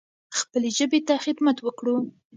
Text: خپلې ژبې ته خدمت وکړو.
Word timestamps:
خپلې 0.39 0.69
ژبې 0.77 0.99
ته 1.07 1.15
خدمت 1.25 1.57
وکړو. 1.61 1.97